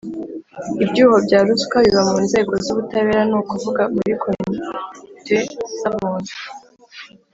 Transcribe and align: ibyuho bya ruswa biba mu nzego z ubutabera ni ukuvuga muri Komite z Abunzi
ibyuho 0.83 1.15
bya 1.25 1.39
ruswa 1.47 1.77
biba 1.85 2.01
mu 2.09 2.17
nzego 2.25 2.53
z 2.63 2.67
ubutabera 2.73 3.21
ni 3.29 3.35
ukuvuga 3.41 3.81
muri 3.93 4.11
Komite 4.21 5.35
z 5.79 5.81
Abunzi 5.89 6.35